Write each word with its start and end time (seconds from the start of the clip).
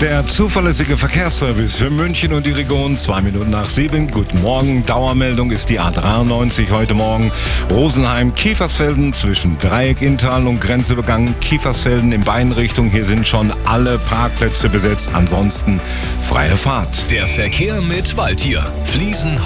Der 0.00 0.24
zuverlässige 0.24 0.96
Verkehrsservice 0.96 1.76
für 1.76 1.90
München 1.90 2.32
und 2.32 2.46
die 2.46 2.52
Region. 2.52 2.96
Zwei 2.96 3.20
Minuten 3.20 3.50
nach 3.50 3.68
sieben. 3.68 4.10
Guten 4.10 4.40
Morgen. 4.40 4.82
Dauermeldung 4.86 5.50
ist 5.50 5.68
die 5.68 5.78
A93 5.78 6.70
heute 6.70 6.94
Morgen. 6.94 7.30
Rosenheim, 7.70 8.34
Kiefersfelden 8.34 9.12
zwischen 9.12 9.58
Dreieck 9.58 10.00
Inntal 10.00 10.46
und 10.46 10.58
Grenzübergang 10.58 11.34
Kiefersfelden 11.42 12.12
in 12.12 12.22
beiden 12.22 12.52
Richtungen. 12.52 12.90
Hier 12.90 13.04
sind 13.04 13.28
schon 13.28 13.52
alle 13.66 13.98
Parkplätze 13.98 14.70
besetzt. 14.70 15.10
Ansonsten 15.12 15.82
freie 16.22 16.56
Fahrt. 16.56 17.10
Der 17.10 17.26
Verkehr 17.26 17.82
mit 17.82 18.16
Waldtier. 18.16 18.72
Fliesen, 18.84 19.38